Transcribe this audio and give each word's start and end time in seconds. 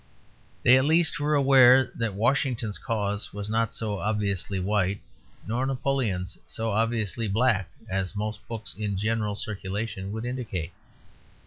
They 0.63 0.79
at 0.79 0.85
least 0.85 1.19
were 1.19 1.35
aware 1.35 1.91
that 1.93 2.15
Washington's 2.15 2.79
cause 2.79 3.31
was 3.33 3.51
not 3.51 3.71
so 3.71 3.99
obviously 3.99 4.59
white 4.59 4.99
nor 5.45 5.63
Napoleon's 5.67 6.39
so 6.47 6.71
obviously 6.71 7.27
black 7.27 7.69
as 7.87 8.15
most 8.15 8.47
books 8.47 8.73
in 8.73 8.97
general 8.97 9.35
circulation 9.35 10.11
would 10.11 10.25
indicate. 10.25 10.71